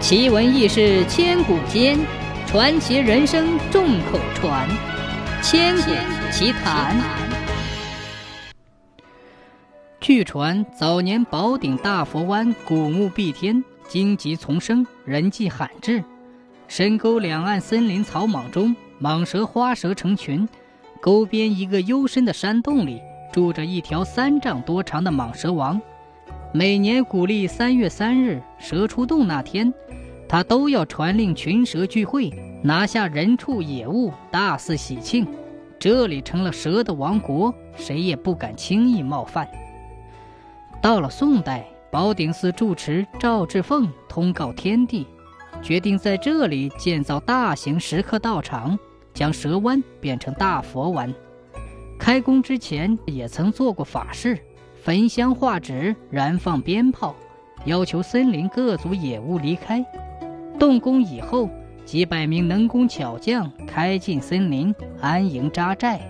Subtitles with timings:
[0.00, 1.98] 奇闻异事千古间，
[2.46, 4.66] 传奇人生众口传。
[5.42, 5.90] 千古
[6.32, 6.96] 奇谈。
[10.00, 16.02] 据传早年宝顶大佛湾古木蔽天，荆棘丛生，人迹罕至。
[16.66, 20.48] 深沟两岸森林草莽中，蟒蛇花蛇成群。
[21.02, 25.80] 沟边一个幽深的山洞里，住着一条三丈多长的蟒蛇王。
[26.52, 29.72] 每年古历三月三日蛇出洞那天，
[30.28, 32.28] 他都要传令群蛇聚会，
[32.60, 35.24] 拿下人畜野物，大肆喜庆。
[35.78, 39.48] 这里成了蛇的王国，谁也不敢轻易冒犯。
[40.82, 45.06] 到了宋代，宝鼎寺住持赵志凤通告天地，
[45.62, 48.76] 决定在这里建造大型石刻道场，
[49.14, 51.14] 将蛇湾变成大佛湾。
[51.96, 54.36] 开工之前，也曾做过法事。
[54.82, 57.14] 焚香画纸，燃放鞭炮，
[57.66, 59.84] 要求森林各族野物离开。
[60.58, 61.50] 动工以后，
[61.84, 66.00] 几百名能工巧匠开进森林安营扎寨。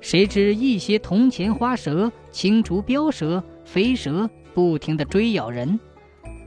[0.00, 5.78] 谁知一些铜钱花蛇、青竹标蛇、飞蛇不停地追咬人，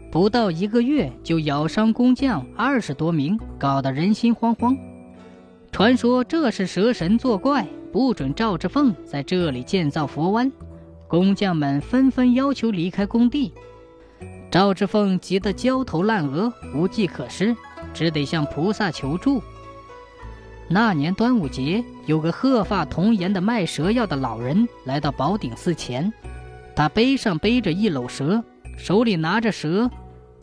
[0.10, 4.76] 不到一个月就咬伤工匠二十多名，搞得人心惶惶。
[5.72, 10.52] 传说这是蛇神作怪，不准赵志凤在这里建造佛湾。
[11.08, 13.54] 工匠们纷纷要求离开工地，
[14.52, 17.56] 赵志凤急得焦头烂额，无计可施，
[17.94, 19.42] 只得向菩萨求助。
[20.68, 26.12] 那年端午节，有个鹤发童颜的卖蛇药的老人来到宝顶寺前，
[26.76, 28.44] 他背上背着一篓蛇，
[28.78, 29.90] 手里拿着蛇，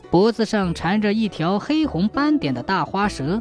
[0.09, 3.39] 脖子上缠着一条黑红斑点的大花蛇。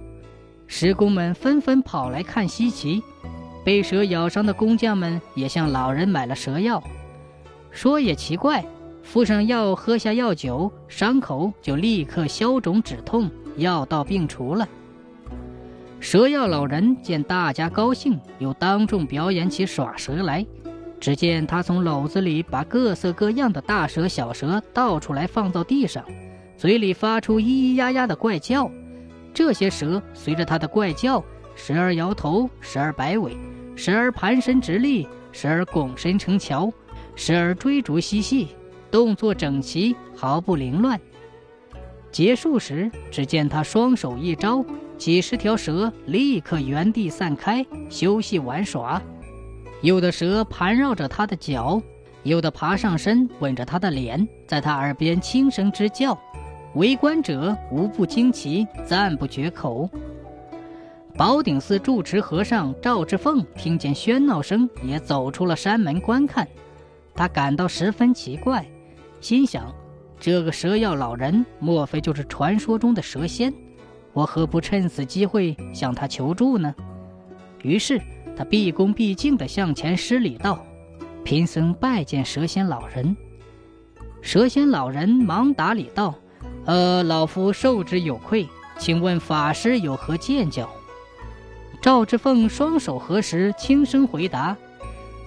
[0.67, 3.03] 施工们纷纷跑来看稀奇，
[3.65, 6.83] 被蛇咬伤的工匠们也向老人买了蛇药。
[7.75, 8.65] 说也奇怪，
[9.03, 14.67] 敷上药，喝下药酒，伤口就立刻消肿止痛，药到病除了。
[15.99, 20.47] 蛇药老人见大家高兴，又当众表演起耍蛇来。
[21.01, 26.03] 只见他从篓子里把各色各样的大蛇、小蛇倒出来，放到地上，
[26.57, 28.71] 嘴里发出咿咿呀呀的怪叫。
[29.35, 31.23] 这些蛇随着他的怪叫，
[31.57, 33.37] 时而摇头，时而摆尾，
[33.75, 36.73] 时而盘身直立，时而拱身成桥。
[37.17, 38.49] 时而追逐嬉戏，
[38.91, 41.01] 动作整齐，毫不凌乱。
[42.11, 44.65] 结束时，只见他双手一招，
[44.97, 49.03] 几十条蛇立刻原地散开，休息玩耍。
[49.83, 51.83] 有的蛇盘绕着他的脚，
[52.23, 56.19] 有的爬上身，吻着他的脸，在他耳边轻声之叫。
[56.75, 59.89] 围观者无不惊奇，赞不绝口。
[61.17, 66.49] 宝顶寺住持和尚赵志凤听见喧闹声，也走出了山门观看。
[67.15, 68.67] 他感到十分奇怪，
[69.21, 69.73] 心想：
[70.19, 73.53] 这个蛇药老人莫非就是传说中的蛇仙？
[74.13, 76.75] 我何不趁此机会向他求助呢？
[77.63, 78.01] 于是
[78.37, 80.65] 他毕恭毕敬地向前施礼道
[81.25, 83.17] ：“贫僧拜见蛇仙老人。”
[84.21, 86.15] 蛇仙老人忙答礼道
[86.67, 88.49] ：“呃，老夫受之有愧，
[88.79, 90.69] 请问法师有何见教？”
[91.83, 94.57] 赵志凤双手合十，轻声回答。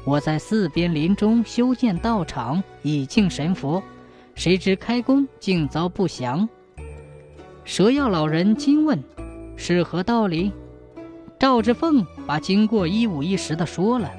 [0.08, 3.84] 我在四边林中修建道场，以敬神佛，
[4.36, 6.48] 谁知开工竟遭不祥。
[7.66, 9.04] 蛇药老人惊问
[9.58, 10.54] ：“是何道理？”
[11.38, 14.10] 赵志凤把经过一五一十的说了。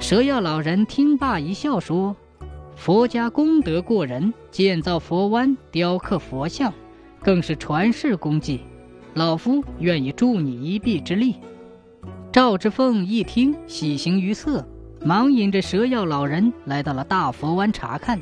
[0.00, 2.16] 蛇药老人听罢一笑说
[2.74, 6.72] ：“佛家功德过人，建造佛湾、雕刻佛像，
[7.20, 8.62] 更是传世功绩。
[9.12, 11.36] 老夫愿意助你一臂之力。”
[12.32, 14.66] 赵志凤一听，喜形于色。
[15.04, 18.20] 忙引着蛇药老人来到了大佛湾查看。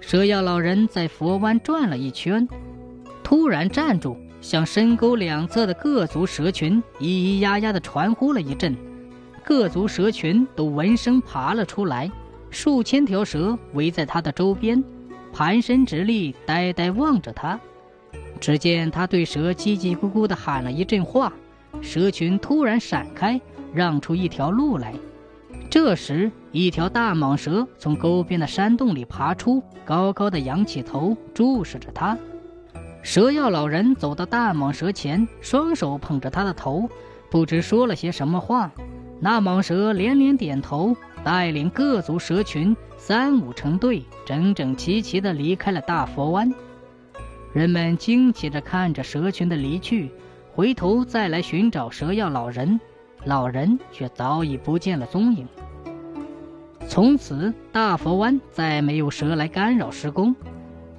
[0.00, 2.48] 蛇药老人在佛湾转了一圈，
[3.22, 8.76] 突然站住，向深沟两侧的各族蛇群咿咿呀呀的传呼了一阵。
[9.44, 12.10] 各族蛇群都闻声爬了出来，
[12.50, 14.82] 数千条蛇围在他的周边，
[15.32, 17.58] 盘身直立，呆呆望着他。
[18.40, 21.32] 只见他对蛇叽叽咕咕的喊了一阵话，
[21.80, 23.40] 蛇群突然闪开，
[23.72, 24.94] 让出一条路来。
[25.84, 32.16] 这时，一条大蟒蛇从沟边的山洞里爬出，高高的仰起头，注视着他。
[33.02, 36.88] 蛇药老人走到大蟒蛇前，双手捧着他的头，
[37.32, 38.70] 不知说了些什么话。
[39.18, 40.94] 那蟒蛇连连点头，
[41.24, 46.54] 带领各族蛇群三五成队，整整齐齐地离开了大佛湾。
[47.52, 50.12] 人们惊奇地看着蛇群的离去，
[50.52, 52.78] 回头再来寻找蛇药老人，
[53.24, 55.44] 老人却早已不见了踪影。
[56.92, 60.36] 从此，大佛湾再没有蛇来干扰施工。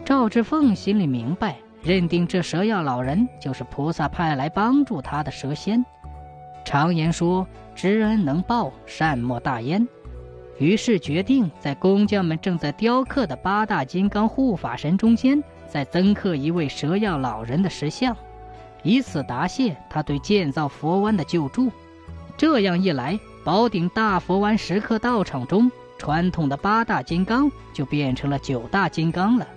[0.03, 5.85] 赵志凤心里明白，认定这蛇药老人就是菩萨派来帮助他的蛇仙。
[6.65, 9.87] 常言说：“知恩能报，善莫大焉。”
[10.57, 18.17] 于是决定在工匠们正在雕刻的八大金刚护法神中间，再增刻一位蛇药老人的石像，
[18.81, 21.71] 以此答谢他对建造佛湾的救助。
[22.35, 25.71] 这样一来，宝顶大佛湾石刻道场中
[26.03, 29.47] 传统的八大金刚就变成了九大金刚了。